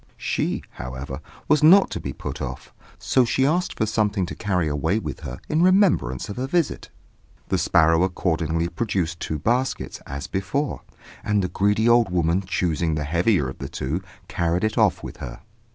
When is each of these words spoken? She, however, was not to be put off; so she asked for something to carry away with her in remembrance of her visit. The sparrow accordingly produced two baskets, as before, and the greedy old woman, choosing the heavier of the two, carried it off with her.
She, 0.17 0.63
however, 0.71 1.21
was 1.47 1.61
not 1.61 1.91
to 1.91 1.99
be 1.99 2.11
put 2.11 2.41
off; 2.41 2.73
so 2.97 3.23
she 3.23 3.45
asked 3.45 3.77
for 3.77 3.85
something 3.85 4.25
to 4.25 4.33
carry 4.33 4.67
away 4.67 4.97
with 4.97 5.19
her 5.19 5.37
in 5.47 5.61
remembrance 5.61 6.27
of 6.27 6.37
her 6.37 6.47
visit. 6.47 6.89
The 7.49 7.59
sparrow 7.59 8.01
accordingly 8.01 8.67
produced 8.67 9.19
two 9.19 9.37
baskets, 9.37 10.01
as 10.07 10.25
before, 10.25 10.81
and 11.23 11.43
the 11.43 11.49
greedy 11.49 11.87
old 11.87 12.09
woman, 12.09 12.41
choosing 12.41 12.95
the 12.95 13.03
heavier 13.03 13.47
of 13.47 13.59
the 13.59 13.69
two, 13.69 14.01
carried 14.27 14.63
it 14.63 14.75
off 14.75 15.03
with 15.03 15.17
her. 15.17 15.41